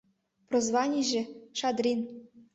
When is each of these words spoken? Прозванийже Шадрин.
Прозванийже 0.49 1.21
Шадрин. 1.57 1.99